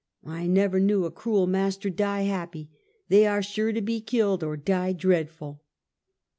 [0.25, 2.71] I never knew a cruel master die happy.
[3.09, 5.61] They are sure to be killed, or die dread ful!"